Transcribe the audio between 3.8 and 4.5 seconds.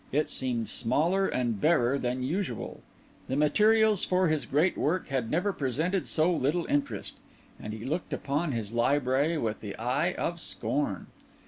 for his